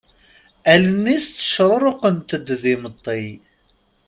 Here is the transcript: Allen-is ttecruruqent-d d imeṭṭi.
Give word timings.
Allen-is 0.73 1.25
ttecruruqent-d 1.27 2.47
d 2.61 2.63
imeṭṭi. 2.73 3.23